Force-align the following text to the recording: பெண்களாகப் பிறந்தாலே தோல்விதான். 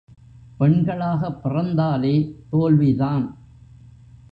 பெண்களாகப் 0.59 1.41
பிறந்தாலே 1.41 2.35
தோல்விதான். 2.49 3.37